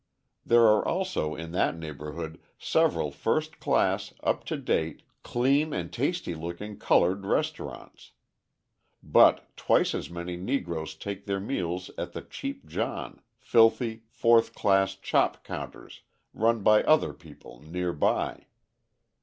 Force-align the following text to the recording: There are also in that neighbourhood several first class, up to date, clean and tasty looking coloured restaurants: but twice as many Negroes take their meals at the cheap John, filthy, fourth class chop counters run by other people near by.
There 0.43 0.63
are 0.63 0.83
also 0.83 1.35
in 1.35 1.51
that 1.51 1.77
neighbourhood 1.77 2.39
several 2.57 3.11
first 3.11 3.59
class, 3.59 4.15
up 4.23 4.43
to 4.45 4.57
date, 4.57 5.03
clean 5.21 5.73
and 5.73 5.93
tasty 5.93 6.33
looking 6.33 6.79
coloured 6.79 7.23
restaurants: 7.23 8.13
but 9.03 9.55
twice 9.55 9.93
as 9.93 10.09
many 10.09 10.37
Negroes 10.37 10.95
take 10.95 11.27
their 11.27 11.39
meals 11.39 11.91
at 11.99 12.13
the 12.13 12.23
cheap 12.23 12.65
John, 12.65 13.21
filthy, 13.37 14.01
fourth 14.09 14.55
class 14.55 14.95
chop 14.95 15.43
counters 15.43 16.01
run 16.33 16.63
by 16.63 16.81
other 16.81 17.13
people 17.13 17.61
near 17.61 17.93
by. 17.93 18.47